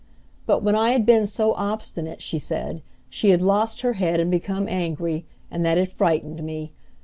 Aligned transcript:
But 0.47 0.63
when 0.63 0.73
I 0.75 0.93
had 0.93 1.05
been 1.05 1.27
so 1.27 1.53
obstinate, 1.53 2.23
she 2.23 2.39
said, 2.39 2.81
she 3.07 3.29
had 3.29 3.39
lost 3.43 3.81
her 3.81 3.93
head 3.93 4.19
and 4.19 4.31
become 4.31 4.67
angry, 4.67 5.27
and 5.51 5.63
that 5.63 5.77
had 5.77 5.91
frightened 5.91 6.41
me. 6.41 6.71